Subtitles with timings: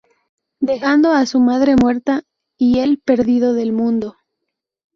[0.59, 2.23] Dejando a su madre muerta
[2.57, 4.15] y el perdido del mundo.